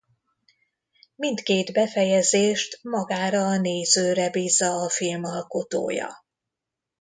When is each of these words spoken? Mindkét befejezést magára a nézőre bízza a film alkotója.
Mindkét 1.15 1.73
befejezést 1.73 2.83
magára 2.83 3.45
a 3.45 3.57
nézőre 3.59 4.29
bízza 4.31 4.71
a 4.75 4.89
film 4.89 5.23
alkotója. 5.23 6.13